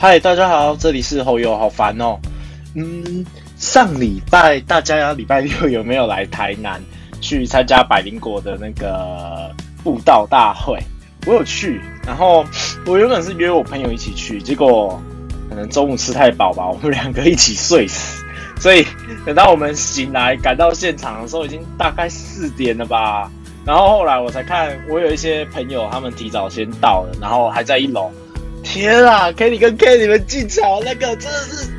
[0.00, 2.16] 嗨，大家好，这里是侯友，好烦哦。
[2.76, 6.80] 嗯，上礼拜大家礼拜六有没有来台南
[7.20, 10.78] 去参加百灵果的那个布道大会？
[11.26, 12.46] 我有去，然后
[12.86, 15.02] 我原本是约我朋友一起去，结果
[15.50, 18.24] 可能中午吃太饱吧，我们两个一起睡死。
[18.60, 18.86] 所以
[19.26, 23.28] 等到我们醒来赶到现场的时候，已经大概四点了吧。
[23.64, 28.12] 然后后来我才看，我有一些朋友他们提早先到了，然后还在一楼。
[28.70, 31.70] 天啊，Kenny 跟 K 你们进场那个真的是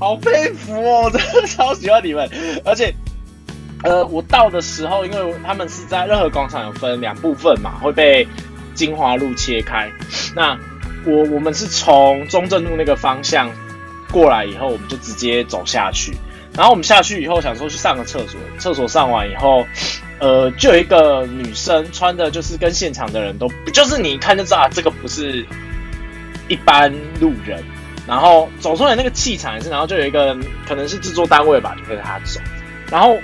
[0.00, 2.28] 好佩服哦，真的超喜欢你们。
[2.64, 2.92] 而且，
[3.84, 8.26] 呃，我到的时候，因为他们是在任何广场有分两部分嘛，会被
[8.74, 9.88] 金华路切开。
[10.34, 10.58] 那
[11.06, 13.48] 我我们是从中正路那个方向
[14.10, 16.12] 过来以后，我们就直接走下去。
[16.54, 19.64] 然后我们下去以后，想说去上个厕所，厕所上完以后，
[20.22, 25.44] 呃，就有一个女生穿的，就是跟现场的人都，就是你一看就知道啊，这个不是
[26.46, 27.60] 一般路人。
[28.06, 32.40] 然后走出来那个气场也是，然后就有一个可能是制作单位吧，就跟着他走。
[32.88, 33.18] 然后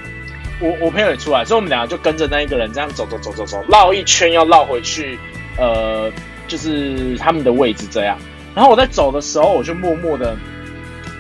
[0.61, 5.17] 我我朋友也出来，所以我们两个就跟着那一个人这样走走走走走，绕一圈要绕回去，
[5.57, 6.11] 呃，
[6.49, 8.19] 就是他们的位置这样。
[8.57, 10.37] 然后我在走的时候，我就默默的。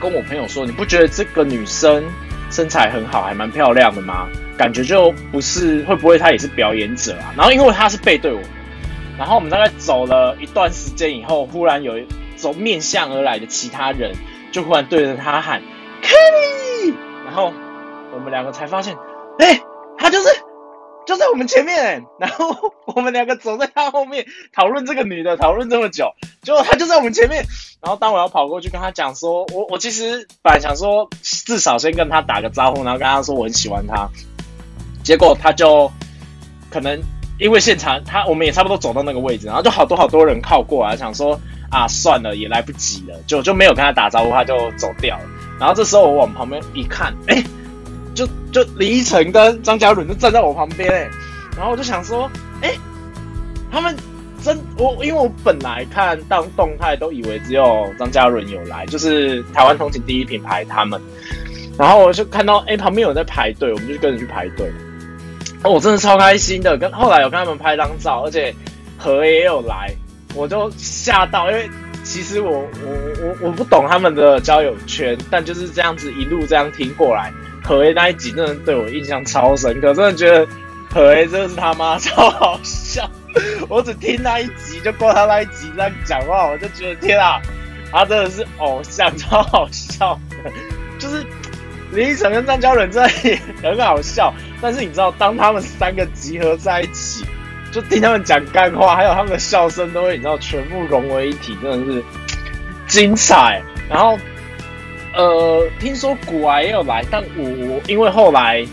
[0.00, 2.04] 跟我朋友说，你不觉得这个女生
[2.50, 4.28] 身材很好，还蛮漂亮的吗？
[4.58, 7.32] 感觉就不是会不会他也是表演者啊？
[7.36, 8.50] 然后因为他是背对我们，
[9.16, 11.94] 然后我们大概走了一段时间以后，忽然有
[12.36, 14.12] 走面向而来的其他人，
[14.52, 15.62] 就忽然对着他喊
[16.02, 16.92] Kelly，
[17.24, 17.52] 然后
[18.12, 18.94] 我们两个才发现，
[19.38, 19.60] 哎，
[19.96, 20.28] 他就是。
[21.06, 26.12] 就在我们前面，然后我们两个走在他后面讨论这个女的，讨论这么久，
[26.42, 27.42] 结果他就在我们前面。
[27.80, 34.06] 然后当我要跑过去跟他讲说，我我其实本来想说至少先跟他打个招呼，然后跟他说我很喜欢他。
[35.08, 35.90] 结果他就
[36.68, 37.00] 可能
[37.38, 45.24] 因为现场他我们也差不多走到那个位置，然后就好多好多人靠过来，想说啊算了也来不及了，就就没有跟他打招呼，他就走掉了。
[45.58, 47.42] 然后这时候我往旁边一看，哎。
[48.14, 51.08] 就就李依晨跟张嘉伦就站在我旁边哎，
[51.56, 52.28] 然后我就想说，
[52.60, 52.74] 哎，
[53.70, 53.94] 他们
[54.42, 61.00] 真我因为我本来看当动态都以为只有张嘉伦有来，就是台湾通勤第一品牌他们，
[61.78, 64.68] 然后我就看到哎旁边有人在排队，我们就跟着去排队，
[65.64, 68.54] 哦我真的超开心的，跟后来有跟他们拍张照，而且
[68.96, 69.92] 何也有来，
[70.34, 71.68] 我就吓到，因为
[72.04, 77.32] 其实我我我我不懂他们的交友圈，但就是这样子一路这样听过来。
[77.64, 80.46] 何 A 那一集真的对我印象超深刻，真的觉得
[80.90, 83.10] 何 A 真的是他妈超好笑。
[83.68, 87.40] 我只听那一集就过他那一集这样讲话，我就觉得天啊，
[87.92, 90.50] 他真的是偶像，超好笑的。
[90.98, 91.22] 就是
[91.92, 97.24] 李依晨跟张嘉伦在也很好笑，但是你知道，当他们三个集合在一起，
[97.72, 102.04] 就听他们讲干话，还有他们的笑声，都会你知道全部融为一体，真的是
[102.86, 103.62] 精彩。
[103.88, 104.18] 然后。
[105.14, 108.64] 呃，听说古玩也有来，但我我因为后来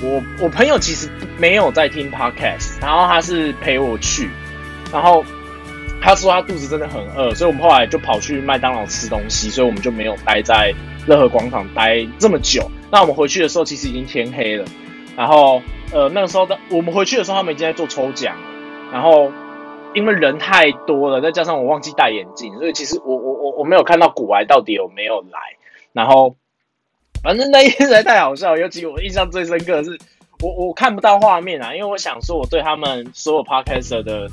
[0.00, 1.08] 我我朋友其实
[1.38, 4.30] 没有在听 podcast，然后他是陪我去，
[4.92, 5.24] 然后
[6.00, 10.72] 他说他肚子真的很饿，所以我们后来就跑去麦当劳吃东西，所以我们就没有待在
[11.06, 12.70] 乐和广场待这么久。
[12.90, 14.64] 那我们回去的时候其实已经天黑了，
[15.16, 15.62] 然后
[15.92, 18.36] 呃那个时候的我们回去的时候他们已经在做抽奖，
[18.92, 19.32] 然后。
[19.94, 25.38] 因为人太多了，再加上我忘记戴眼镜，所以其实我我我我没有看到古玩到底有没有来。
[25.94, 26.36] 然后，
[27.22, 29.98] 反正那一天实在太好笑，尤其我印象最深刻的是，
[30.42, 34.28] 我我看不到画面啊，因为我想说我对他们所有 podcaster 的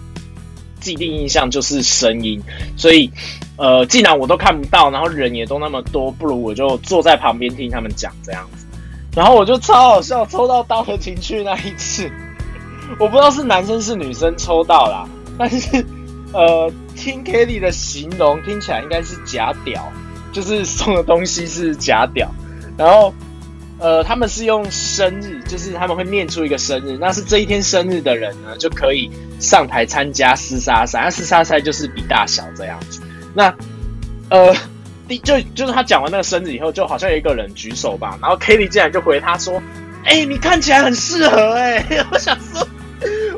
[0.83, 2.41] 既定印象就是声音，
[2.75, 3.09] 所以
[3.57, 8.65] 呃，既然我都看不到，然后人也都那么多，不如我就坐在旁边听他们讲这样子。
[9.15, 12.11] 然后我就超好笑，抽到刀和情趣那一次，
[12.99, 15.07] 我不知道是男生是女生抽到啦。
[15.37, 15.85] 但是，
[16.33, 19.91] 呃， 听 Kelly 的形容听起来应该是假屌，
[20.31, 22.29] 就是送的东西是假屌。
[22.75, 23.13] 然后，
[23.83, 29.11] 呃，他们是用生日，就是他们会念出一个生日，那是这一天生日的人呢，就可以
[29.41, 31.01] 上台参加厮杀赛。
[31.01, 33.01] 那厮杀赛就是比大小这样子。
[33.33, 33.53] 那，
[34.29, 34.55] 呃，
[35.05, 39.61] 第就就是他讲完那个生日以后，就好像有一个人举手吧，然后 Kitty 竟然就回他说
[40.05, 41.85] ：“哎，你看起来很适合哎。
[42.09, 42.65] ”我想说。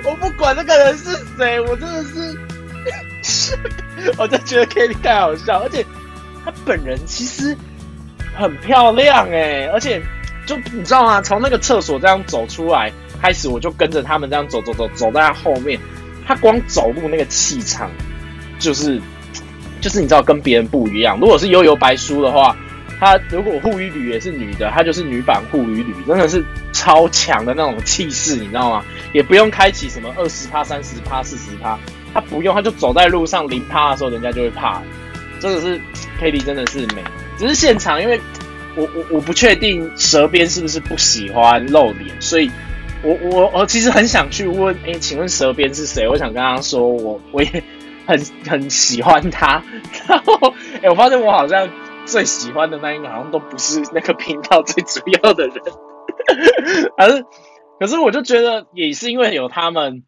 [0.04, 1.06] 我不管那个人是
[1.36, 2.38] 谁，我真的是，
[3.24, 3.58] 是，
[4.16, 5.84] 我就觉得 Kitty 太好笑，而且
[6.46, 7.58] 她本人其实
[8.36, 10.00] 很漂亮哎，而且
[10.46, 11.22] 就你知道吗？
[11.22, 15.80] 从那个厕所这样走出来开始，我就跟着他们这样走走走，走在他后面，
[16.26, 17.90] 他光走路那个气场，
[18.60, 19.02] 就是
[19.82, 21.20] 就是你知道跟别人不一样。
[21.20, 22.56] 如果是悠悠白书的话。
[22.98, 28.86] 他如果护鱼女也是女的，她就是女版护鱼女，真的是超强的那种气势，你知道吗？
[29.12, 31.78] 也不用开启什么二十趴、三十趴、四十趴，
[32.14, 34.82] 他不用，他就走在路上零趴的时候，人家就会怕。
[35.42, 35.80] 真的是
[36.18, 37.04] k d 真的是美，
[37.38, 38.18] 只是现场，因为
[38.76, 42.50] 我我我不确定蛇鞭是不是不喜欢露脸，所以
[43.04, 46.08] 我我我其实很想去问，哎，请问蛇鞭是谁？
[46.08, 47.64] 我想跟他说，我我也
[48.06, 49.64] 很很喜欢他。
[50.08, 51.70] 然后，哎，我发现我好像
[52.06, 55.56] 最喜欢的那一个，好像都不是那个频道最主要的人，
[56.98, 57.26] 而是，
[57.80, 60.04] 可是我就觉得也是因为有他们。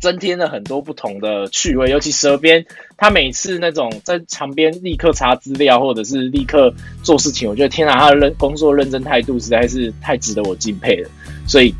[0.00, 2.64] 增添了很多不同的趣味，尤其蛇边，
[2.96, 11.10] 他每次那种在场边立刻查资料或者是立刻做事情，我觉得天啊，他的认工作认真态度实在是太值得我敬佩了。
[11.46, 11.74] 所以，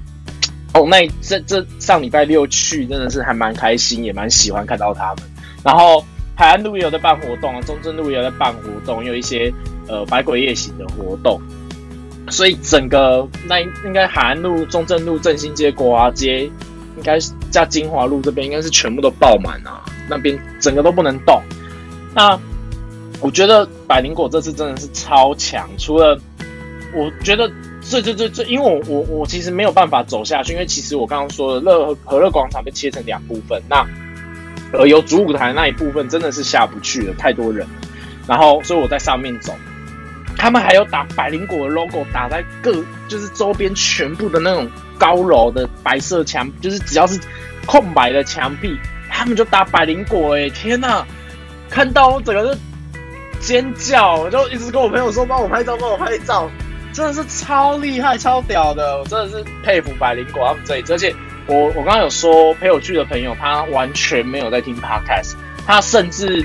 [0.74, 5.24] 哦，那这这上礼拜六去真的是还蛮开心，也蛮喜欢看到他们。
[5.64, 6.04] 然后
[6.36, 9.50] 海岸路也有在办活动啊，中正路也有在办活动，有一些
[9.88, 11.40] 呃百鬼夜行的活动。
[12.28, 16.50] 所以整个那应该海岸路、中正路、振兴街、国华街。
[17.00, 21.40] 应该是在金华路这边，应该是全部都爆满啊，那边整个都不能动。
[22.14, 22.38] 那
[23.22, 26.20] 我觉得百灵果这次真的是超强，除了
[26.94, 27.50] 我觉得
[27.80, 33.86] 最最最最，因为我我我其实没有办法走下去，因为其实我刚刚说的乐和乐广场被切成两部分，那
[34.74, 37.66] 呃有主舞台那一部分真的是下不去了，太多人，
[38.28, 39.54] 然后所以我在上面走。
[40.40, 44.66] 他们还有打百灵果的 logo，打在各就是周边全部的那种
[44.96, 47.20] 高楼的白色墙，就是只要是
[47.66, 48.74] 空白的墙壁，
[49.10, 50.38] 他们就打百灵果。
[50.38, 51.06] 哎，天哪！
[51.68, 52.58] 看到我整个是
[53.38, 56.50] 尖叫，我就一直跟我朋友说：“帮我拍照，帮我拍照。”
[56.90, 60.84] 真的是超厉害、超屌的，我真的是佩服百灵果他们这里。
[60.88, 61.14] 而且
[61.48, 65.34] 我我刚刚有说陪我去的朋友，他完全没有在听 podcast，
[65.66, 66.42] 他甚至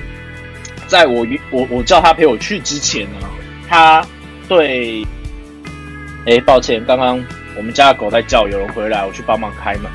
[0.86, 3.26] 在我我我叫他陪我去之前呢。
[3.68, 4.06] 他
[4.48, 5.06] 对，
[6.26, 7.24] 哎，抱歉，刚刚
[7.58, 9.92] 我们家的狗在叫，有人回来，我去帮忙开门。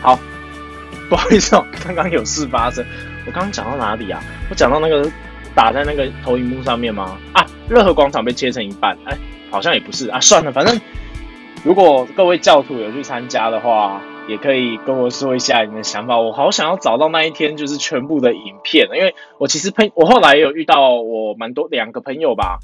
[0.00, 0.18] 好，
[1.08, 2.84] 不好意思哦，刚刚有事发生。
[3.26, 4.22] 我刚刚讲到哪里啊？
[4.50, 5.10] 我讲到那个
[5.54, 7.16] 打在那个投影幕上面吗？
[7.32, 9.16] 啊，热河广场被切成一半，哎，
[9.50, 10.80] 好像也不是啊，算了，反正
[11.62, 14.00] 如果各位教徒有去参加的话。
[14.28, 22.58] 也可以跟我说一下你的想法，我好想要找到那一天就是全部的影片，因为我其实朋我后来有遇到我蛮多两个朋友吧，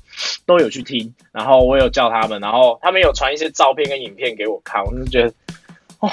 [0.46, 5.28] 都有去听，然后我有叫他们，然后他们有传一些照片跟影片给我看，我就觉得
[6.00, 6.08] 哦，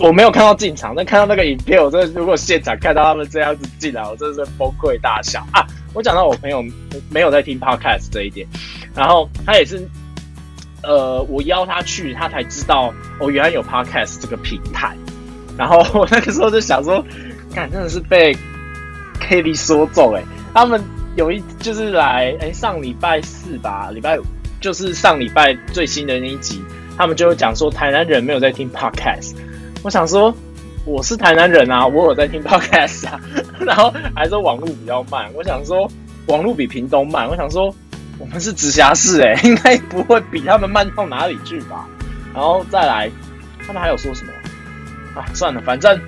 [0.00, 5.66] 我没有看到进场，但看到那个影片，我真的如果现场看到他们这样子进来，我真的是崩溃大笑啊！
[5.94, 6.62] 我讲到我朋友
[7.10, 8.46] 没有在听 podcast 这一点，
[8.94, 9.88] 然后他也是。
[10.86, 14.96] 呃，我邀他去，他才知道哦，原来有 podcast 这个平台。
[15.56, 17.04] 然后我那个时候就想说，
[17.54, 18.36] 看真的是被
[19.20, 20.22] Kelly 说中哎。
[20.52, 20.82] 他们
[21.16, 24.22] 有一就是来哎上礼拜四吧，礼拜五
[24.60, 26.62] 就是上礼拜最新的那一集，
[26.96, 29.34] 他们就讲说台南人没有在听 podcast。
[29.82, 30.34] 我想说
[30.84, 33.20] 我是台南人啊，我有在听 podcast 啊。
[33.60, 35.90] 然后还说网络比较慢，我想说
[36.26, 37.74] 网络比屏东慢，我想说。
[38.18, 41.86] 我们是直辖市哎， 应该不会比他们慢到哪里去吧？
[42.32, 43.10] 然后再来，
[43.66, 44.32] 他们还有说什么
[45.14, 45.24] 啊？
[45.34, 46.00] 算了，反正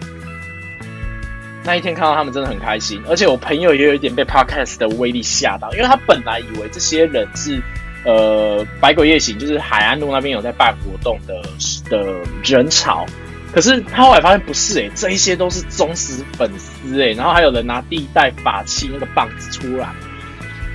[1.64, 7.60] 那一天看到他们真的很开心，而且我朋友也有一点被 Podcast 的威力吓到，因为他本来以为这些人是
[8.04, 11.42] 呃百鬼夜行，就是海岸路那边有在办活动的
[11.90, 13.04] 的人潮，
[13.52, 19.88] 可是他后来发现不是哎，这一些都是忠实粉丝哎，然后还有人拿第一代法器那个棒子出来，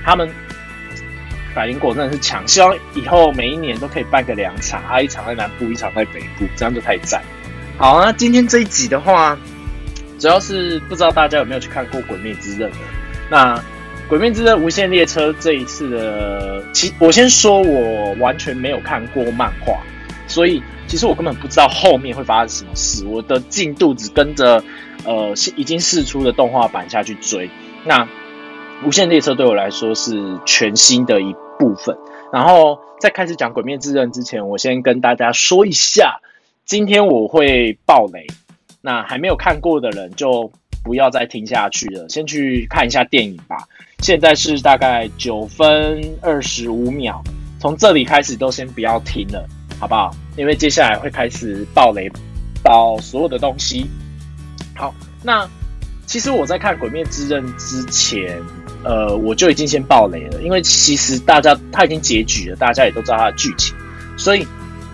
[0.04, 0.28] 他们。
[1.54, 7.22] 百灵果真的是强，希望以后每一年都可以办个两场，啊，一场在南部，一场在北部，这样就太赞。
[7.76, 9.38] 好，那今天这一集的话，
[10.18, 12.78] 主要是不知道大家有没有去看过《鬼灭之刃》的。
[13.30, 13.56] 那
[14.08, 19.80] 《鬼灭之刃：无限列车》这一次的，其我先说，我完全没有看过漫画，
[20.26, 23.04] 所以其实我根本不知道后面会发生什么事。
[23.06, 24.62] 我的进度只跟着
[25.04, 27.50] 呃已经试出的动画版下去追。
[27.84, 28.06] 那
[28.84, 31.96] 无限列车对我来说是全新的一部分。
[32.32, 36.20] 然后在开始讲《鬼灭之刃》之前，我先跟大家说一下，
[36.64, 38.26] 今天我会爆雷。
[38.80, 40.50] 那还没有看过的人就
[40.82, 43.56] 不要再听下去了，先去看一下电影吧。
[44.00, 47.22] 现在是大概九分二十五秒，
[47.60, 49.46] 从这里开始都先不要听了，
[49.78, 50.10] 好不好？
[50.36, 52.10] 因为接下来会开始爆雷，
[52.64, 53.86] 爆所有的东西。
[54.74, 55.48] 好，那
[56.06, 58.42] 其实我在看《鬼灭之刃》之前。
[58.84, 63.74] 呃，我就已经先爆雷了，因为其实大家他已经结局了，大家也都知道他的剧情，
[64.16, 64.46] 所以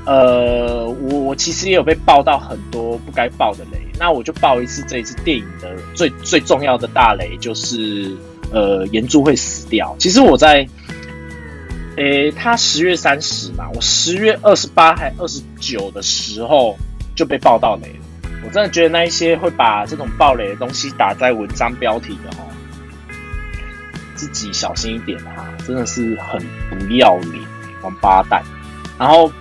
[0.05, 8.17] 呃，我我其实也有被爆到很多不该爆的雷，那我就爆一次这一次电影的最最重要的大雷，就是
[8.51, 9.95] 呃，岩柱会死掉。
[9.99, 10.67] 其实我在，
[11.97, 16.77] 诶，他十月三十嘛，我十月二十八还二十九的时候
[17.15, 22.49] 就被爆到雷了，我真的觉得那一些会把这种暴雷的东西打在文章标题的哦，
[24.19, 26.39] 自己小心一点哈，真的是很
[26.71, 27.43] 不要脸，
[27.83, 28.43] 王八蛋。
[28.99, 29.33] 然后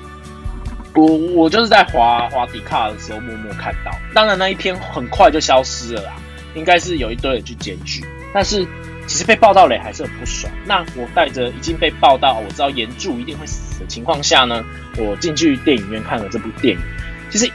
[0.94, 6.14] 我我就是在滑滑迪卡的时候默默看到，当然那一篇很快就消失了啦，
[6.54, 8.64] 应该是有一堆人去检举，但是
[9.08, 10.54] 其实被报道雷还是很不爽。
[10.66, 14.64] 那我带着已经被报道，我知道岩柱一定会死的情况下呢，
[14.98, 16.82] 我进去电影院看了这部电影，
[17.30, 17.52] 其实。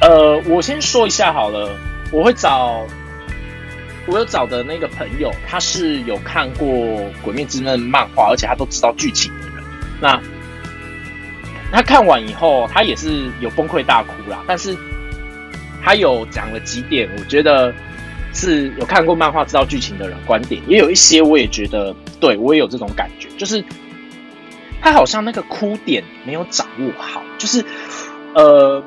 [0.00, 1.76] 呃，我先说一下好了，
[2.12, 2.86] 我会找
[4.08, 6.66] 我有找的那个朋友，他是有看过
[7.22, 9.64] 《鬼灭之刃》漫画，而且他都知道剧情的人。
[10.00, 10.20] 那
[11.70, 14.42] 他看完以后，他也是有崩溃大哭啦。
[14.46, 14.76] 但是
[15.82, 17.72] 他有讲了几点，我觉得
[18.32, 23.62] 是有看过漫画、知道剧情的人观点，也有一些我也觉得对我也有这种感觉，就是
[24.80, 27.64] 他好像那个哭点没有掌握好，就是
[28.34, 28.82] 呃。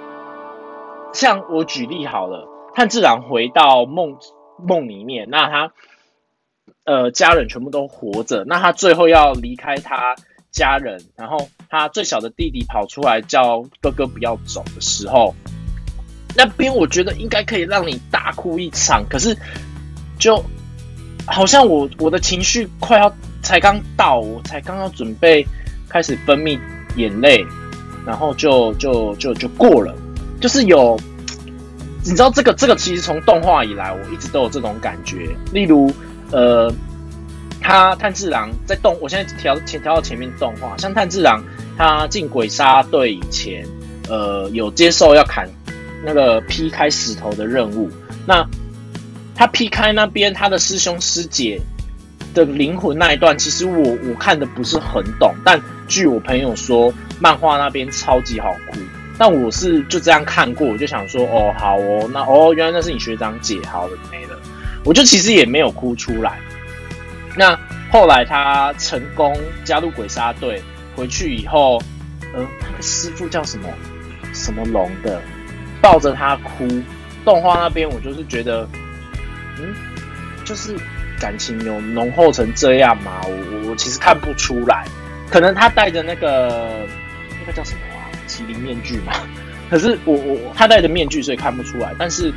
[1.13, 4.15] 像我举例好了，炭治郎回到梦
[4.63, 5.73] 梦里面，那他
[6.85, 10.15] 呃家人全部都活着，那他最后要离开他
[10.51, 15.33] 家人，然后他最小的弟弟跑出来叫哥哥不要走的时候，
[16.35, 19.35] 那边我觉得应该可以让你大哭一场，可是
[20.19, 20.43] 就
[21.25, 25.45] 好像我我的情绪快要才刚到，我才刚要准备
[25.89, 26.59] 开始分泌
[26.95, 27.45] 眼泪，
[28.05, 29.95] 然后就就就就过了。
[30.41, 30.99] 就是有，
[32.03, 35.29] 你知道这个这个其实从动画以来，我一直都有这种感觉。
[35.53, 35.93] 例如，
[36.31, 36.73] 呃，
[37.61, 41.43] 他炭治郎在动，我现在调前调到前面动画，像炭治郎
[41.77, 43.63] 他进鬼杀队以前，
[44.09, 45.47] 呃，有接受要砍
[46.03, 47.87] 那个劈开石头的任务。
[48.25, 48.43] 那
[49.35, 51.61] 他劈开那边他的师兄师姐
[52.33, 58.79] 的灵魂那一段，其实我我看的不是很懂，但据我朋友说，漫画那边超级好哭。
[59.17, 64.39] 但我是就这样看过，我就想说，哦，好哦，那哦，原来那是你学长姐，好的没了，
[64.83, 66.39] 我就其实也没有哭出来。
[67.37, 67.57] 那
[67.91, 70.61] 后来他成功加入鬼杀队，
[70.95, 71.81] 回去以后，
[72.35, 73.69] 嗯，他的师傅叫什么
[74.33, 75.21] 什么龙的，
[75.81, 76.67] 抱着他哭。
[77.23, 78.67] 动画那边我就是觉得，
[79.59, 79.75] 嗯，
[80.43, 80.75] 就是
[81.19, 83.21] 感情有浓厚成这样吗？
[83.23, 84.85] 我我其实看不出来，
[85.29, 86.87] 可能他带着那个
[87.39, 87.79] 那个叫什么？
[88.41, 89.13] 麒麟面具嘛，
[89.69, 91.93] 可是我我他戴着面具，所以看不出来。
[91.97, 92.33] 但是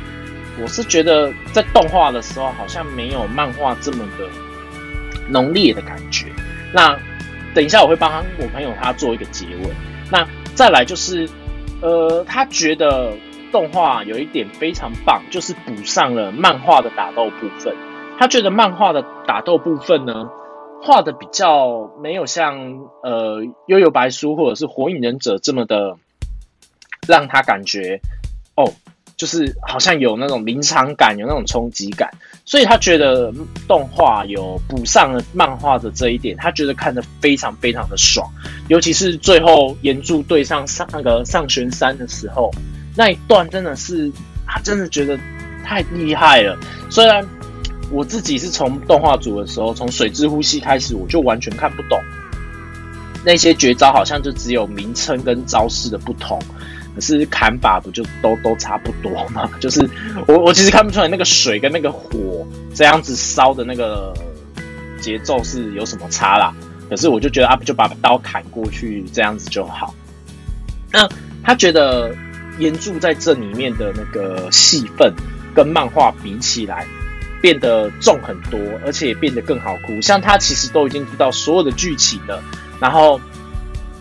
[0.61, 4.27] 我是觉得在动画的时候，好像没有漫画这么的
[5.29, 6.27] 浓烈的感觉。
[6.73, 6.97] 那
[7.53, 9.69] 等一下我会帮我朋友他做一个结尾。
[10.11, 11.27] 那再来就是，
[11.81, 13.11] 呃，他觉得
[13.51, 17.73] 动画有一点非常棒，就是补上了漫画的打斗部分。
[18.17, 20.29] 他觉得漫画的打斗部分呢。
[20.85, 22.55] 画的比较没有像
[23.01, 25.97] 呃《悠悠白书》或者是《火影忍者》这么的
[27.07, 27.99] 让他感觉
[28.55, 28.71] 哦，
[29.17, 32.11] 就是好像有那种临场感，有那种冲击感，
[32.45, 33.33] 所以他觉得
[33.67, 38.29] 动画有补上了漫画的这一点，他觉得看得非常非常的爽，
[38.67, 42.51] 尤其是最后岩柱对上上那个上玄山的时候，
[42.95, 44.11] 那一段真的是
[44.45, 45.17] 他真的觉得
[45.63, 46.55] 太厉害了，
[46.91, 47.27] 虽然。
[47.91, 51.99] 我自己是从动画组的时候，从水之呼吸开始，我就完全看不懂
[53.23, 56.39] 那些绝招，好像就只有名称跟招式的不同，
[56.93, 59.49] 可是砍法不就都都差不多吗？
[59.61, 59.87] 就是
[60.27, 64.13] 我我其实看不出来那个水跟那个火这样子烧的那个
[64.99, 66.53] 节奏是有什么差啦。
[66.87, 69.93] 可是我就觉得啊，就把刀砍过去这样子就好。
[70.91, 71.09] 那
[71.43, 72.15] 他觉得
[72.59, 75.11] 岩柱在这里面的那个戏份
[75.53, 76.85] 跟漫画比起来。
[77.45, 80.01] 变得重很多，而且也变得更好哭。
[80.01, 82.43] 像他其实都已经知道所有的剧情了，
[82.79, 83.21] 然后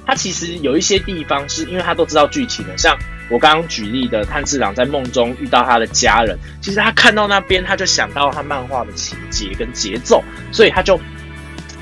[0.06, 2.78] 他其实有一些地方是因为他都知道剧情了。
[2.78, 2.96] 像
[3.28, 10.98] 我刚刚举例的，炭治郎在梦中遇到他的家人，其实他看到那边他就想到他漫画的情节跟节奏，所以他就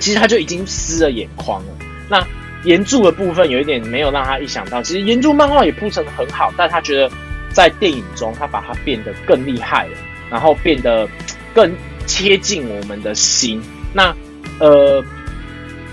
[0.01, 1.73] 其实他就已经湿了眼眶了。
[2.09, 2.27] 那
[2.65, 7.09] 原著的部分有一点没有让他意想到，其实原著漫画也铺陈的很好，但他觉得
[7.53, 9.97] 在电影中他把它变得更厉害了，
[10.29, 11.09] 然后变得。
[11.55, 11.75] 更
[12.07, 13.63] 贴近我们的心。
[13.95, 14.15] 那，
[14.59, 15.03] 呃，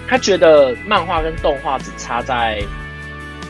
[0.07, 2.61] 他觉得漫画跟动画只差在，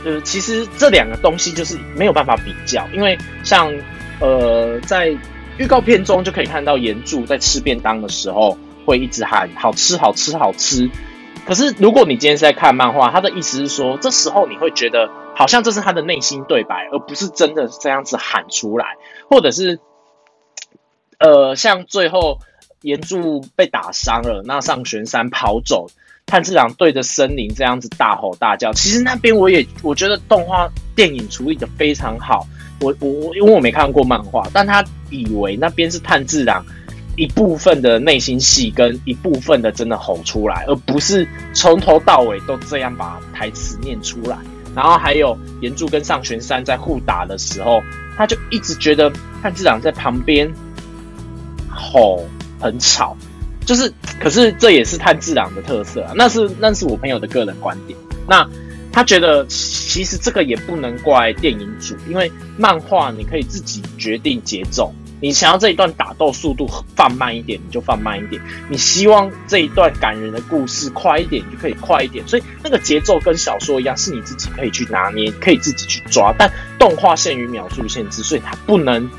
[0.03, 3.73] 呃，其实这两个东西就是没有办法比较，因为像，
[4.19, 5.15] 呃，在
[5.57, 10.89] 预告片中就可以看到岩柱在吃便当的时候会一直喊“好吃，好吃，好吃”。
[11.45, 18.97] 可是如果你今天是在看漫画，他的意思是说，这时候你会觉得好像这是他的内心对白，而不是真的这样子喊出来，
[19.29, 19.79] 或者是。
[21.19, 22.39] 呃，像最后
[22.81, 25.87] 岩柱被打伤了，那上玄山跑走，
[26.25, 28.71] 炭治郎对着森林这样子大吼大叫。
[28.71, 32.47] 其实那边我也我觉得动画电影处理的非常好，
[32.79, 36.65] 我我我因为我没看过漫画，但他以为那边是炭治郎
[37.17, 44.37] 一部分的内心戏跟一部分的真的吼出来，而不是从头到尾都这样把台词念出来。
[44.73, 47.81] 然后还有岩柱跟上玄山在互打的时候，
[48.15, 49.11] 他就一直觉得
[49.41, 50.49] 炭治郎在旁边
[51.69, 52.25] 吼
[52.59, 53.15] 很吵，
[53.65, 57.97] 就是可是这也是炭治郎的特色啊，那是那是我朋友的个人观点。
[58.27, 58.47] 那
[58.91, 64.93] 他觉得其实这个也不能怪电影组，因为漫画你可以自己决定节奏。
[65.21, 72.25] 你想要这一段打斗速度放慢一点，你就放慢一点；你希望这一段感人的故事快一点，你就可以快一点。
[72.25, 76.33] 所以那个节奏跟小说一样，是你自己可以去拿捏，可以自己去抓。
[76.37, 76.49] 但
[76.79, 79.09] 动画限于秒数限制，所以它不能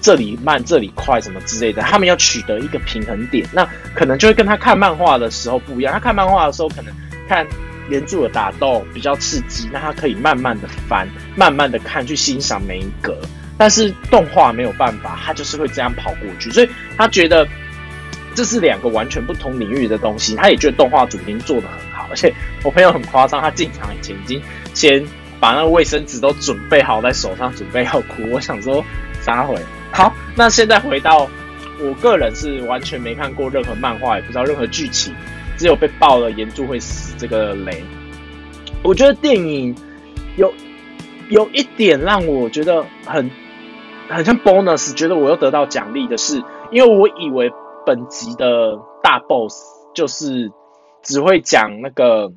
[0.00, 1.82] 这里慢这里快什么之类的。
[1.82, 5.92] 他们要取得一个平衡点，那可能就会跟他看漫画的时候不一样。
[5.92, 6.94] 他看漫画的时候，可能
[7.28, 7.46] 看
[7.88, 13.16] 原著的打斗比较刺激，那他可以慢慢的翻，慢慢的看，去欣赏每一格。
[13.58, 17.46] 但是动画没有办法，他就是会这样跑过去，所以他觉得
[18.34, 20.34] 这是两个完全不同领域的东西。
[20.34, 24.40] 他也觉得动画组已经做的很好，而且我朋友很夸张，他进场以前已经
[24.72, 25.04] 先
[25.38, 28.22] 把那个卫生纸都准备好在手上，准备要哭。
[28.30, 28.82] 我想说
[29.20, 29.60] 啥回？
[29.92, 31.28] 好，那现在回到
[31.80, 35.14] 我个人是完全没看过任何漫画，也不知道任何剧情，
[35.56, 37.82] 只有被爆了岩柱会死这个雷。
[38.82, 39.74] 我觉得电影
[40.36, 40.52] 有
[41.28, 43.30] 有一点让我觉得很。
[44.12, 46.42] 很像 bonus，觉得我又得到奖励的是，
[46.72, 47.48] 因为我以为
[47.86, 49.54] 本集的大 boss
[49.94, 50.50] 就是
[51.00, 52.32] 只会讲那个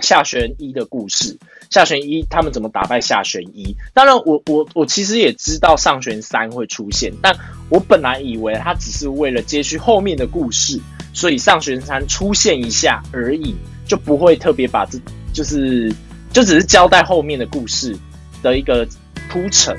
[0.00, 1.38] 下玄一的故事，
[1.70, 3.76] 下玄一他们怎么打败下玄一。
[3.94, 7.34] 当然，我我我其实也知道上玄三会出现，但
[7.68, 10.80] 我本来以为他只是为了接续后面的故事，
[11.12, 13.54] 所以上玄三出现一下而已，
[13.86, 14.98] 就不会特别把这
[15.32, 15.92] 就是
[16.32, 17.96] 就只是交代后面的故事
[18.42, 18.86] 的一个
[19.28, 19.78] 铺陈。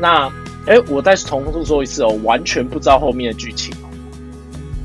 [0.00, 0.32] 那
[0.66, 3.88] 哎，我再重复说一次哦，完全不知道后面的剧情哦。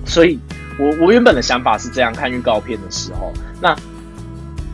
[0.05, 0.37] 所以，
[0.77, 3.31] 我我原本的想法是这样看预告片的时候，
[3.61, 3.75] 那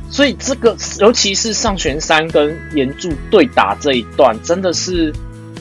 [0.10, 5.14] 所以这个尤其是上玄三跟岩柱对打这一段，真的是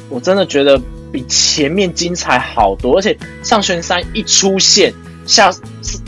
[0.09, 0.81] 我真的觉得
[1.13, 2.97] 比前面精彩好多。
[2.97, 4.93] 而且上玄三一出现，
[5.27, 5.51] 下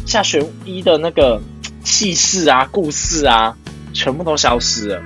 [0.07, 1.41] 下玄一的那个
[1.85, 3.57] 气势啊、故事啊，
[3.93, 5.03] 全部都消失了，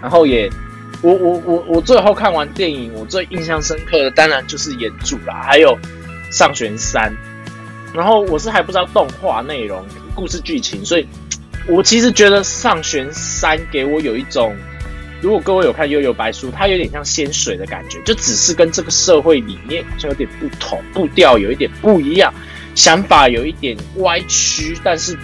[0.00, 0.50] 然后也。
[1.02, 5.74] 我我我我最后看完电影，我最印象深刻的当然就是原著啦，还有
[6.30, 7.10] 上玄三。
[7.94, 9.82] 然后我是还不知道动画内容、
[10.14, 11.08] 故事剧情，所以
[11.66, 14.56] 我其实觉得上玄三给我有一种，
[15.20, 22.32] 如果各位有看《悠悠白书》，它有点像仙水的感觉，就只是跟这个社会理念好像有点不同，步调有一点不一样，
[22.74, 25.16] 想法有一点歪曲，但是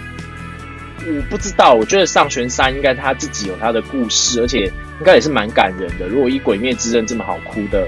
[1.06, 4.72] 我不知道，我觉得上玄三应该他自己有他的故事，而且。
[4.98, 6.08] 应该也是蛮感人的。
[6.08, 7.86] 如果以《鬼灭之刃》这么好哭的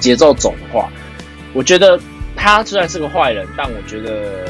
[0.00, 0.90] 节奏走的话，
[1.52, 1.96] 我觉得
[2.34, 4.44] 他虽然是个坏人，但我觉得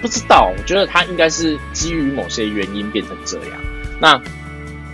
[0.00, 3.60] 不知道，我觉得他应该是基于某些原因变成这样。
[4.00, 4.20] 那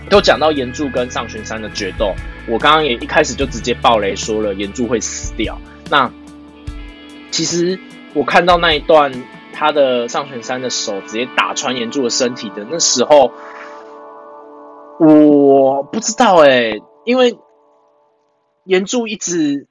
[0.09, 2.13] 都讲到岩柱跟上玄山的决斗，
[2.47, 5.57] 我刚刚也一开始就直接爆雷说了岩柱会死掉。
[5.89, 6.11] 那
[7.31, 7.79] 其实
[8.13, 9.11] 我看到那一段，
[9.53, 13.31] 他的上玄山的手直接打穿岩柱的身体的那时候。
[14.97, 16.71] 我不知道哎，
[17.03, 17.37] 因为
[18.63, 19.67] 岩柱一直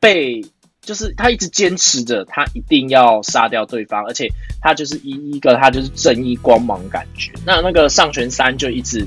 [0.00, 0.42] 被，
[0.88, 4.26] 就是他一直坚持着，他一定要杀掉对方，而且
[4.62, 7.30] 他就是一一个他就是正义光芒感觉。
[7.44, 9.06] 那那个上泉三就一直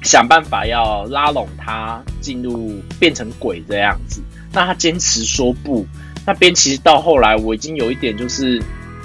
[0.00, 5.84] 想办法要拉拢他进入变成鬼这样子，那他坚持说不。
[6.24, 8.62] 那边其实到后来我已经有一点就是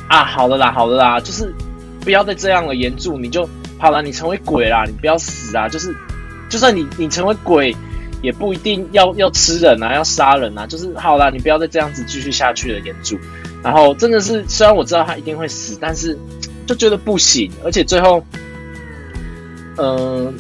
[0.08, 1.52] 啊，好的啦，好的啦，就是
[2.02, 3.50] 不要再这样了，岩柱你就。
[3.78, 5.68] 好了，你成为鬼啦，你不要死啊！
[5.68, 5.94] 就是，
[6.50, 7.76] 就算你你成为鬼，
[8.26, 10.66] 也不一定要要吃人啊，要杀人啊。
[10.68, 13.18] 就是好了，你不要再这样子继续下去了，岩柱。
[13.64, 16.18] 然后真的是，虽然我知道他一定会死，但是
[16.66, 17.52] 就觉得不行。
[17.64, 18.26] 而且最后，
[19.78, 20.34] 嗯，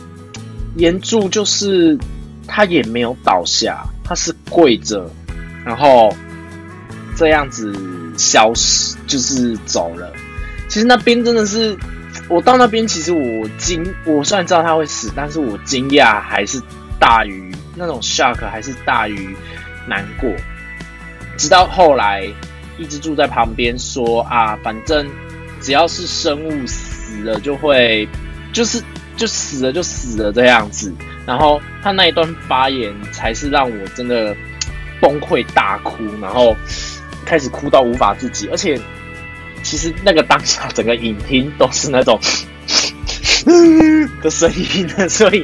[0.76, 1.98] 岩柱就是
[2.48, 5.10] 他也没有倒下，他是跪着，
[5.64, 6.12] 然后
[7.16, 7.74] 这样子
[8.18, 10.12] 消失，就是走了。
[10.68, 11.78] 其实那边真的是。
[12.30, 16.60] 我到那边，其实我惊，我虽然知道他会死，但是我惊讶还是
[16.98, 19.36] 大于那种 shock，还是大于
[19.88, 20.30] 难过。
[21.38, 22.28] 直到后来，
[22.78, 25.08] 一直住在旁边说啊，反正
[25.62, 28.08] 只要是生物死了就会，
[28.54, 28.82] 就是
[29.16, 30.94] 就死了就死了这样子。
[31.26, 34.36] 然后他那一段发言才是让我真的
[35.00, 36.56] 崩溃大哭，然后
[37.26, 38.80] 开始哭到无法自己，而且。
[39.64, 42.20] 其实那个当下，整个影厅都是那种
[44.22, 45.44] 的声音的，所以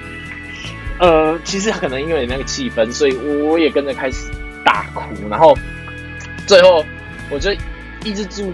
[1.02, 4.32] 呃，其实可能因为那个气氛，所以我也跟着开始
[4.64, 5.02] 大哭。
[5.28, 5.58] 然后
[6.46, 6.86] 最后，
[7.32, 7.60] 我觉得
[8.06, 8.54] 抑制住，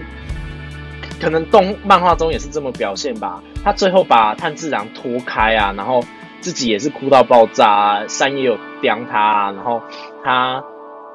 [1.20, 3.42] 可能动漫画中也是这么表现吧。
[3.62, 6.02] 他最后把炭治郎拖开啊，然后
[6.40, 9.82] 自己也是哭到爆炸，啊山也有刁他，啊然后
[10.24, 10.64] 他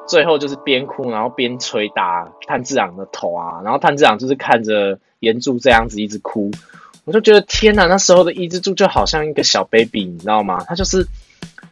[0.08, 6.52] 最后就是边哭然后边捶打炭治郎的头啊，然后炭治郎就是看着岩柱这样子一直哭。
[7.06, 10.64] 我就觉得天哪，那时候的伊之助就好像一个小 baby，你知道吗？
[10.68, 11.06] 他就是，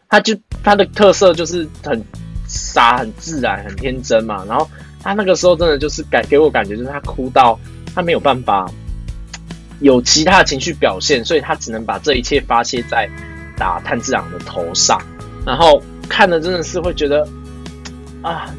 [0.10, 2.04] 他就他的特色就是很
[2.48, 4.44] 傻、很自然、很天真嘛。
[4.46, 4.70] 然后
[5.02, 7.58] 他那个时候真的就是感给我感觉就是他哭到
[7.96, 8.70] 他没有办法
[9.80, 13.10] 有其他的情绪表现，所以他只能把这一切发泄在
[13.56, 15.02] 打炭治郎的头上。
[15.46, 17.26] 然后看的真的是会觉得
[18.22, 18.54] 啊，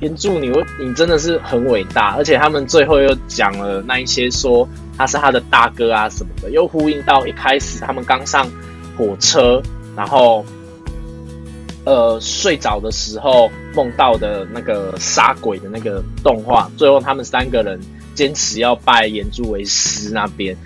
[0.00, 4.68] 原著你你真的是很伟大，而且他们最后又讲了那一些说。
[4.98, 8.50] 他是他的大哥啊什么的，又呼应到一开始他们刚上
[8.96, 9.62] 火车，
[9.96, 10.44] 然后
[11.84, 17.78] 呃睡着的时候梦到的那个杀鬼的那个动画，最后他们三个人
[18.12, 20.56] 坚持要拜岩柱为师那边，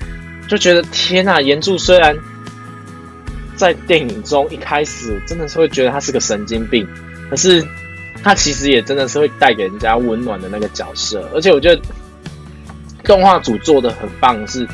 [0.48, 2.16] 就觉得天呐，岩柱虽然
[3.54, 6.88] 在电影中一开始真的是会觉得他是个神经病，
[7.28, 7.62] 可是
[8.22, 11.80] 他其实也真的是会带给人家温暖的那个角色，而且我觉得。
[13.04, 14.64] 动画组做的很棒，是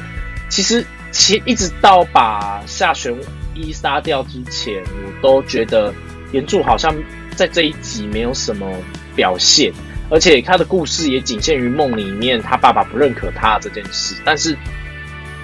[0.50, 3.10] 其实其一直到把夏玄
[3.54, 5.94] 一杀掉之前，我都觉得
[6.30, 6.94] 原著好像
[7.34, 8.70] 在这一集没有什么
[9.16, 9.72] 表现，
[10.10, 14.14] 而且他的故事也仅限于梦里面他爸爸不认可他这件事。
[14.26, 14.54] 但是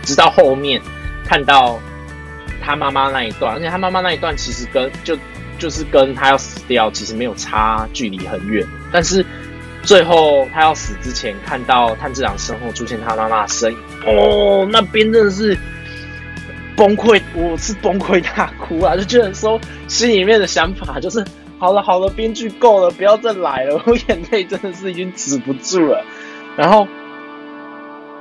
[0.02, 0.78] 直到后面
[1.24, 1.80] 看到
[2.60, 5.16] 他妈妈那一段，而且他妈妈那一段其实跟就
[5.58, 9.24] 就是跟他要死掉其实没有差距离很远，但是。
[9.86, 15.54] 最后，他要死之前，看到炭治郎身后出现他妈妈的身影，哦，那边真的是
[16.74, 18.96] 崩溃，我是崩溃大哭啊！
[18.96, 21.22] 就觉得说，心里面的想法就是，
[21.58, 26.02] 好了好了，编剧够了，不要再来了，我眼泪真的是已经止不住了。
[26.56, 26.88] 然后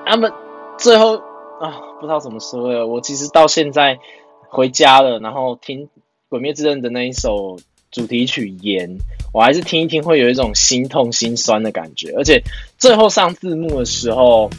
[0.06, 0.30] 他们
[0.78, 1.16] 最后
[1.62, 3.98] 啊，不知道怎么说了，我其实到现在
[4.50, 5.86] 回家了，然后听
[6.28, 7.56] 《鬼灭之刃》的那一首。
[7.94, 8.90] 主题曲《盐》，
[9.32, 12.12] 我还是听一听，会有一种心痛心酸的感觉。
[12.18, 12.44] 而且
[12.78, 14.50] 最后上字幕的时候，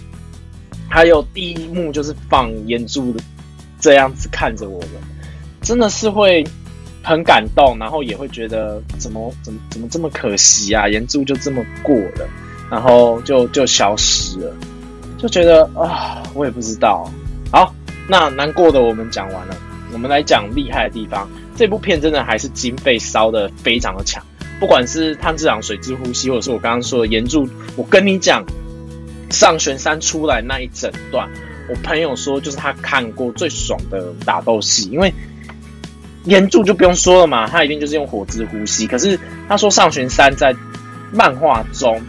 [0.88, 3.20] 还有第一幕就是放岩柱的
[3.80, 4.90] 这样子看着我们，
[5.60, 6.46] 真的是会
[7.02, 10.88] 很感动，然后也会觉得怎么怎么怎么这么可惜啊！
[10.88, 12.28] 岩柱就这么过了，
[12.70, 14.54] 然后就就消失了，
[15.18, 17.10] 就觉得啊，我也不知道。
[17.50, 17.74] 好，
[18.08, 19.56] 那难过的我们讲完了，
[19.92, 21.28] 我们来讲厉害的地方。
[21.56, 24.22] 这部片真的还是经费烧的非常的强，
[24.58, 28.44] 不管是炭治郎水之呼吸，或者是我刚刚说的岩柱，我跟你讲，
[29.30, 31.28] 上玄山出来那一整段，
[31.68, 35.12] 我朋友说就是他看过最爽的打斗戏，因为
[36.24, 38.86] 岩柱就不用说了嘛，他一定就是用火之呼吸。
[38.86, 40.54] 可是他说上玄山在
[41.12, 42.00] 漫画中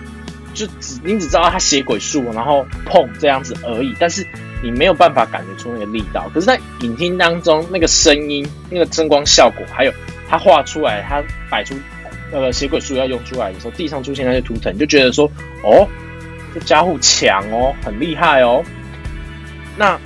[0.56, 4.26] 就只你只知道他血鬼术，然后碰这样子而已，但是。
[4.64, 9.94] 你没有办法感觉出那个力道，可是，在影厅当中，那个声音、那个灯光效果，还有
[10.28, 11.76] 他画出来，他摆出
[12.32, 15.30] 那个血鬼术要用出来的时候，地上出现那些图腾，你就觉得说，
[15.62, 15.88] 哦，
[16.52, 18.64] 这家伙强哦，很厉害哦。
[19.78, 20.00] 那，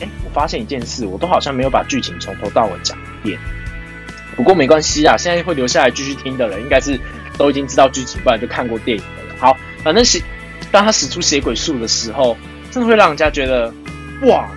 [0.00, 3.38] 哎，我发现一件事，我都好像没有把剧情从头到尾讲一遍。
[4.34, 7.00] 不过没关系啊，现在会留下来继续听的人，应该是
[7.38, 9.34] 都已经知道剧情，不然就看过电影的了。
[9.38, 10.20] 好，反正是
[10.72, 12.36] 当他使出血鬼术的时候，
[12.72, 13.72] 真的会让人家觉得。
[14.22, 14.48] 哇，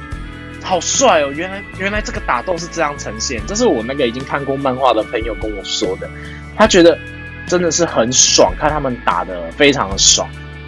[0.64, 1.30] 好帅哦！
[1.36, 6.10] 原来原来这个打斗是这样呈现，这是我那个已经看过漫画的朋友跟我说的。
[6.56, 6.98] 他觉得
[7.46, 10.28] 真的是很爽，看他们打的非常的爽。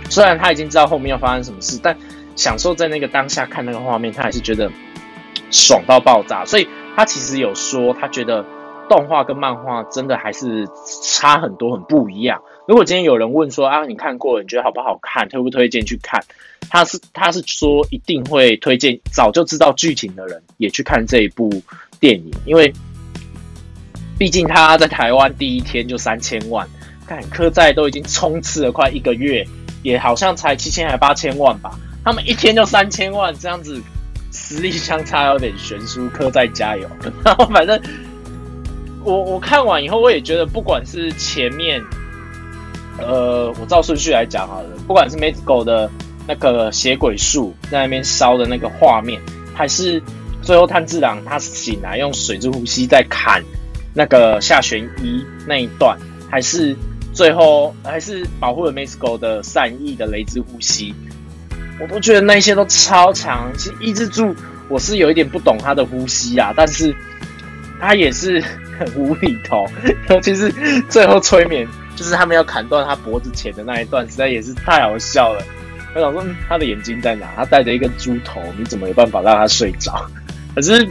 [0.10, 1.98] 虽然他已经知道后面要发生什么事，但
[2.36, 4.70] 享受在那个当下看那个画面，他还是觉得
[5.50, 6.46] 爽到爆炸。
[6.46, 8.46] 所以他其实有说，他觉得
[8.90, 10.68] 动画跟漫画真的还是
[11.12, 12.42] 差很多，很不一样。
[12.72, 16.24] 如果今天有人问说啊，你看过了，你觉得好不好看，推不推荐去看？
[16.70, 21.50] 他是他是说一定会推荐早就知道剧情的人也去看这一部
[22.00, 22.72] 电影，因为
[24.18, 26.66] 毕竟他在台湾第一天就三千万，
[27.06, 29.46] 看科在都已经冲刺了快一个月，
[29.84, 33.82] 也好像才七千还八千万吧，他们一天就三千万，这样子
[34.32, 36.90] 实力相差有点悬殊，科在加油。
[37.26, 37.78] 然后反正
[39.04, 41.84] 我我看完以后，我也觉得不管是前面。
[43.02, 44.70] 呃，我照顺序来讲好了。
[44.88, 45.90] 不管是梅子狗的
[46.28, 49.22] 那个血鬼术在那边烧的那个画面，
[49.54, 50.02] 还是
[50.42, 53.44] 最后炭治郎他醒来用水之呼吸在砍
[53.94, 55.98] 那个下旋一那一段，
[56.30, 56.76] 还是
[57.14, 60.94] 最后还是保护了梅子狗的善意的雷之呼吸，
[61.80, 63.52] 我都觉得那些都超强。
[63.58, 64.34] 其实抑制住
[64.70, 66.96] 我是有一点不懂他的呼吸啊，但是
[67.80, 68.42] 他也是
[68.80, 69.66] 很无厘头，
[70.10, 70.52] 尤其是
[70.90, 75.44] 最后催眠，就是他们要砍断他脖子前的那一段，实在也是太好笑了。
[75.94, 77.28] 我想说，他的眼睛在哪？
[77.36, 80.10] 他戴着一根猪头，你怎么有办法让他睡着？
[80.56, 80.90] 可是，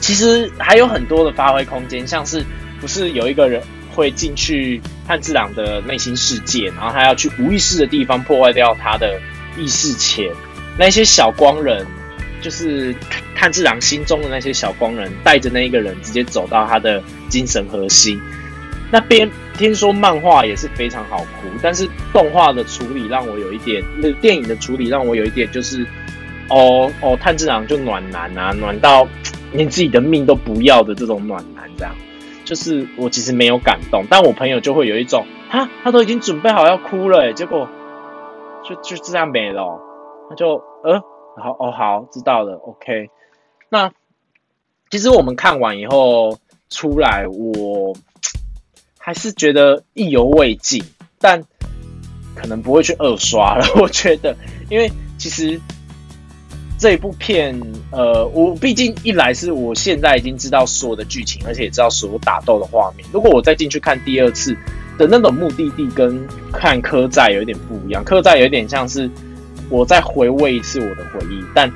[0.00, 2.44] 其实还有很多的发挥空间，像是
[2.80, 3.62] 不是有一个人
[3.94, 9.20] 会进去炭治郎的内心世界，然后他要去无意识的地方破坏掉他的
[9.56, 10.28] 意识前，
[10.76, 11.86] 那些小光人，
[12.42, 12.92] 就是
[13.36, 18.20] 炭治郎心中的那些小光人，带着那一个人直接走到他的精神核心
[18.90, 19.30] 那边。
[19.54, 25.86] 听说漫画也是非常好哭，但是动画的处理让我有一点，那电影的处理让我有一点就是，
[26.50, 29.06] 哦哦，炭治郎就暖男啊，暖到
[29.52, 31.94] 连自己的命都不要的这种暖男，这样，
[32.44, 37.68] 就是我其实没有感动，但我朋友就会有一种，他，他都已经准备好要哭了，结果
[38.64, 39.80] 就就这样没了，
[40.28, 41.00] 他就呃，
[41.40, 43.08] 好哦好，知道了，OK，
[43.68, 43.92] 那
[44.90, 46.36] 其实我们看完以后
[46.68, 47.94] 出来，我。
[49.06, 50.82] 还是觉得意犹未尽，
[51.20, 51.38] 但
[52.34, 53.66] 可能不会去二刷了。
[53.76, 54.34] 我觉得，
[54.70, 55.60] 因为其实
[56.78, 57.54] 这一部片，
[57.90, 63.06] 呃，我毕竟一来是我现在已经知道所有的剧情，而且也知道所有打斗的画面。
[63.12, 64.56] 如果我再进去看第二次
[64.96, 68.02] 的那种目的地，跟看科债有点不一样。
[68.02, 69.10] 科债有点像是
[69.68, 71.70] 我再回味一次我的回忆，但。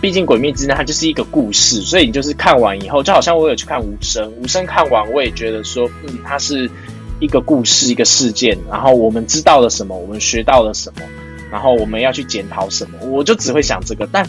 [0.00, 6.70] 毕竟《鬼灭之刃》它就是一个故事，所以你就是看完以后，就好像我有去看《无声》，《无声》看完我也觉得说，嗯，它是
[7.18, 11.02] 一个故事，一个事件，然后我们知道了什么，我们学到了什么，
[11.50, 14.24] 然后我们要去检讨什么，我就只会想这个，但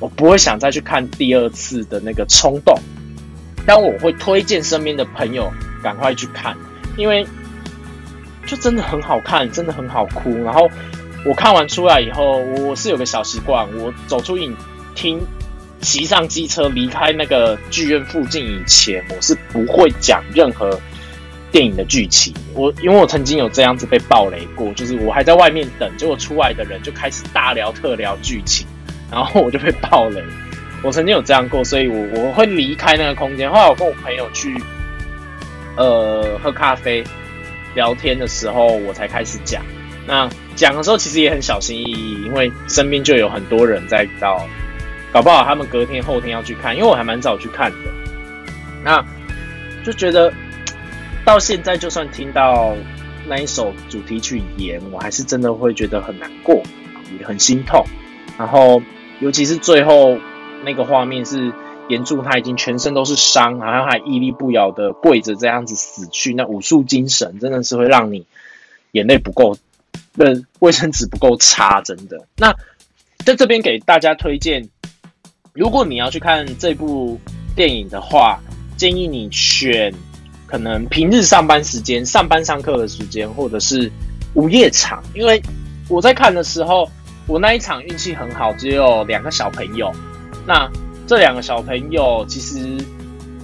[0.00, 2.76] 我不会想再去看第二次的那个冲动。
[3.64, 5.48] 但我会推荐身边的朋友
[5.84, 6.56] 赶快去看，
[6.96, 7.24] 因为
[8.44, 10.30] 就真的很好看，真的很好哭。
[10.42, 10.68] 然后
[11.24, 14.52] 我看完出来以后，我是有个小习惯，我走出影。
[14.94, 15.20] 听，
[15.80, 20.80] 骑上机车离开那个剧院附近以前，我是不会讲任何
[21.50, 22.32] 电影的剧情。
[22.54, 28.66] 我因为我曾经有这样子被暴雷过，就是我还在外面等，结果出来的人就开始大聊特聊剧情，
[29.10, 30.22] 然后我就被暴雷。
[30.84, 33.50] 我曾经有这样过，所以我我会离开那个空间。
[33.50, 34.56] 后来我跟我朋友去，
[35.76, 37.04] 呃，喝咖啡
[37.74, 39.62] 聊天的时候，我才开始讲。
[40.06, 44.46] 那讲的时候其实也很小心翼翼，因为身边就有很多人在到。
[45.12, 47.76] 搞不好他们隔天后天要去看，因为我还蛮早去看的。
[48.82, 49.04] 那
[49.84, 50.32] 就觉得
[51.24, 52.74] 到现在，就算听到
[53.28, 56.62] 那一首主题曲《盐》，我还是真的会觉得很难过，
[57.18, 57.84] 也很心痛。
[58.38, 58.82] 然后，
[59.20, 60.18] 尤其是最后
[60.64, 61.52] 那个画面，是
[61.88, 68.26] 严柱他已经全身都是伤，然后还屹立不摇的跪着这样子死去，那武术精神真的是会让你
[68.92, 69.58] 眼泪不够，
[70.14, 70.24] 那
[70.60, 72.26] 卫生纸不够擦，真的。
[72.38, 72.54] 那
[73.18, 74.70] 在这边给大家推荐。
[75.54, 77.20] 如果你要去看这部
[77.54, 78.40] 电影的话，
[78.74, 79.92] 建议你选
[80.46, 83.92] 可能平日上班时间、上班上课的时间，或者是
[84.32, 85.02] 午夜场。
[85.14, 85.42] 因为
[85.90, 86.90] 我在看的时候，
[87.26, 89.92] 我那一场运气很好，只有两个小朋友。
[90.46, 90.66] 那
[91.06, 92.78] 这两个小朋友其实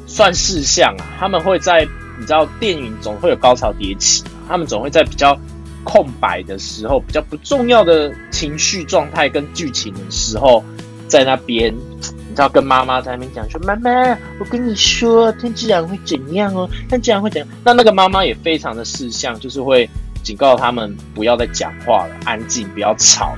[0.06, 1.86] 算事项啊，他们会在
[2.18, 5.38] 你知道电影总会有高潮迭起，他们总会在比较
[5.84, 10.64] 空白的时候、比较不重要的情绪状态跟剧情的时候。
[11.08, 13.90] 在那边，你知道跟妈妈在那边讲说：“妈妈，
[14.38, 16.68] 我跟你说，天之然会怎样哦？
[16.88, 19.88] 天之然会怎样？”那那个妈妈也非常的识相，就是会
[20.22, 23.34] 警告他们不要再讲话了，安静，不要吵，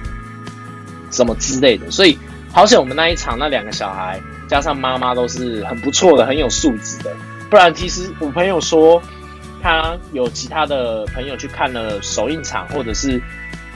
[1.11, 1.90] 什么之类的。
[1.90, 2.18] 所以，
[2.52, 7.14] 好险我们那一场那两个小孩加上妈妈都是很不错的，很有素质的。
[7.48, 9.00] 不然，其实我朋友说
[9.62, 13.22] 他有其他的朋友去看了首映场，或者是。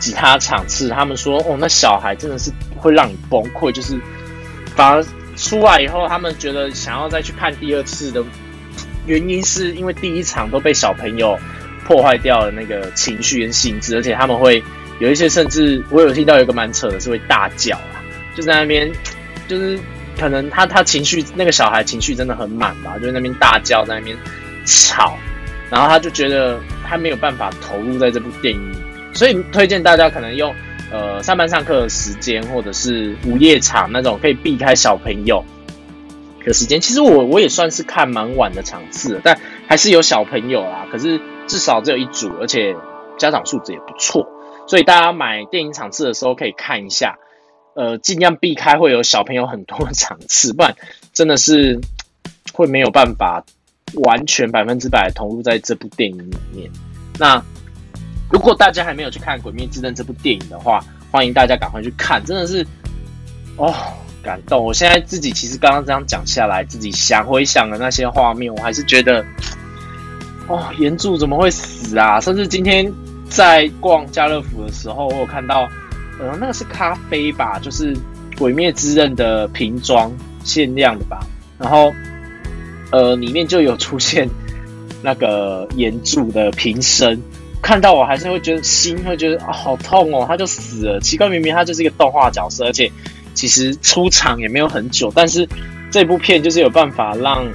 [0.01, 2.51] 其他场次，他们说哦，那小孩真的是
[2.85, 3.99] 会让你崩溃，就是
[4.77, 5.03] 反而
[5.37, 8.23] 出来以后，他们觉得想要再去看第二次的
[9.07, 11.39] 原因，是因为第一场都被小朋友
[11.87, 14.63] 破坏掉了那个情绪跟兴致，而且他们会
[14.99, 18.05] 有一些甚至我有听到有一个蛮扯的，是会大叫啊，
[18.37, 18.93] 就在那边
[19.49, 19.79] 就是
[20.21, 24.15] 可能他他情绪那个小孩情绪真的很满吧，就在那边大叫在那边
[24.67, 25.17] 吵，
[25.71, 28.77] 然后他就觉得他没有办法投入在这部电影里。
[29.15, 30.53] 所以推荐大家可能用
[30.95, 35.45] 呃上班上课的时间，或者是午夜场那种可以避开小朋友
[36.45, 36.81] 的时间。
[36.81, 40.87] 其实我我也算是看蛮晚的场次，但还是有小朋友啦。
[40.93, 42.77] 可是至少只有一组，而且
[43.19, 44.25] 家长素质也不错。
[44.69, 47.19] 所以大家买电影场次的时候可以看一下，
[47.75, 50.77] 呃，尽量避开会有小朋友很多场次，不然
[51.13, 51.81] 真的是
[52.53, 53.45] 会没有办法
[53.95, 56.71] 完全百分之百投入在这部电影里面。
[57.19, 57.43] 那。
[58.35, 62.67] 如果大家还没有去看《鬼灭之刃》这部电影的话，欢迎大家赶快去看，真的是
[63.57, 63.73] 哦，
[64.25, 64.65] 感动。
[64.65, 69.25] 我现在自己其实刚刚这样讲下来，自己想回想的那些画面，我还是觉得，
[70.49, 72.21] 哦，岩柱怎么会死啊？
[72.21, 72.93] 甚至今天
[73.31, 75.69] 在逛家乐福的时候，我有看到，
[76.19, 77.95] 呃，那个是咖啡吧，就是
[78.37, 80.11] 《鬼灭之刃》的瓶装
[80.43, 81.25] 限量的吧，
[81.57, 81.93] 然后，
[82.91, 84.29] 呃，里面就有出现
[85.03, 87.17] 那个岩柱的瓶身。
[87.65, 91.01] 看到我还是会觉得心会觉得啊好痛哦，他就死了。
[91.01, 92.93] 奇怪，明明他就是一个动画角色，而且
[93.33, 95.49] 其实出场也没有很久，但是
[95.91, 97.51] 这部片就是有办法让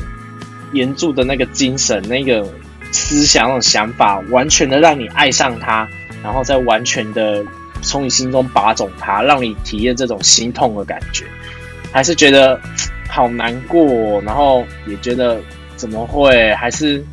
[0.73, 2.43] 原著的那个精神、那个
[2.91, 5.87] 思想、那种想法，完全的让你爱上他，
[6.23, 7.45] 然后再完全的
[7.83, 11.23] 从你心中拔走他，让你体验这种心痛的感觉，
[11.93, 12.59] 还是觉得
[13.07, 15.39] 好难过，然后也觉得
[15.75, 17.05] 怎么会还是。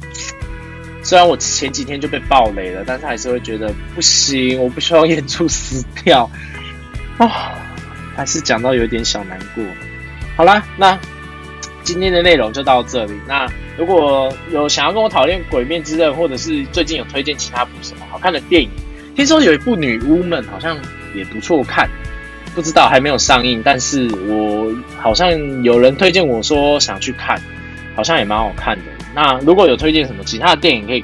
[1.07, 6.29] 虽然我前几天就被暴雷了，但是还是会觉得不行，我不希望演出死掉
[7.16, 7.55] 啊！
[8.16, 9.62] 还是讲到有点小难过。
[10.37, 10.99] 好啦，那
[11.85, 13.12] 今天的内容就到这里。
[13.29, 13.47] 那
[13.79, 18.69] 如果有想要跟我讨论《鬼面之刃》，或者是最近有推荐其他部什么好看的电影，
[19.14, 20.77] 听说有一部《女巫们》好像
[21.14, 21.88] 也不错看，
[22.53, 25.31] 不知道还没有上映，但是我好像
[25.62, 27.40] 有人推荐我说想去看，
[27.95, 28.95] 好像也蛮好看的。
[29.16, 31.02] 那如果有推荐什么其他的电影，可以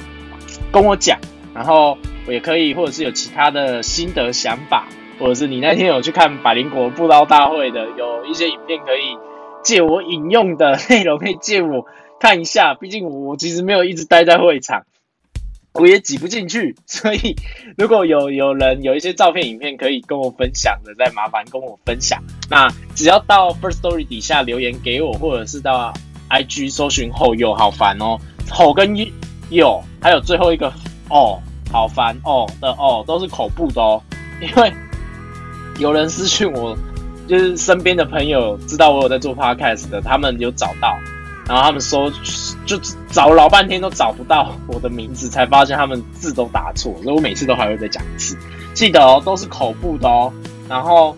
[0.71, 1.19] 跟我讲，
[1.55, 1.97] 然后
[2.27, 9.17] 我也可以，或者是有其他的心得想法，或者是你那天有去看百灵果布道大会的，有一些影片可以
[9.63, 11.87] 借我引用的内容，可以借我
[12.19, 12.75] 看一下。
[12.75, 14.85] 毕竟我其实没有一直待在会场，
[15.73, 17.35] 我也挤不进去，所以
[17.79, 22.21] 如果有有人有一些照片、影片可以跟我分享的，再麻烦跟我分享。
[22.47, 25.91] 那只要到 First Story 底下留言给我，或者是到。
[26.33, 28.17] I G 搜寻后又好烦哦，
[28.49, 28.95] 吼跟
[29.51, 30.73] 又还有最后一个
[31.09, 31.39] 哦，
[31.71, 34.01] 好烦哦的哦，都是口部的哦，
[34.41, 34.73] 因为
[35.77, 36.75] 有人私讯我，
[37.27, 40.97] 就是身边的朋友知道我有在做 podcast 的，他们有找到，
[41.47, 42.11] 然后他们说
[42.65, 42.79] 就
[43.11, 48.35] 找老半天都找不到我的名字，才发现他们字都打错，所以我每次都还会再讲一次，
[48.73, 50.33] 记得哦，都是口部的哦，
[50.67, 51.15] 然后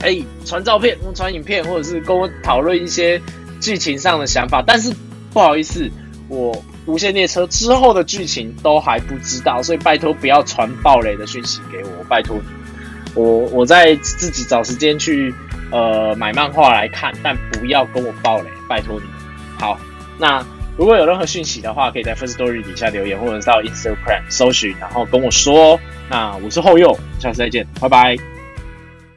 [0.00, 3.22] 哎传照片、传影片，或者是跟我讨论一些。
[3.60, 4.94] 剧情上的想法，但是
[5.32, 5.90] 不好意思，
[6.28, 12.42] 我无限列车之后的剧情都还不知道，所以拜托不要传暴雷的讯息给我，拜托你。
[13.14, 15.34] 我我在自己找时间去
[15.70, 19.06] 呃买漫画来看，但不要跟我暴雷，拜托你。
[19.58, 19.78] 好，
[20.18, 20.44] 那
[20.76, 25.80] 如果有任何讯息的话，可以在 First Story 底下留言，或者是到 Instagram 搜寻，然后跟我说。
[26.08, 28.35] 那我是后右，下次再见，拜拜。